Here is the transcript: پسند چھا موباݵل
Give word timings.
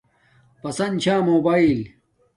پسند 0.63 0.95
چھا 1.03 1.15
موباݵل 1.25 1.79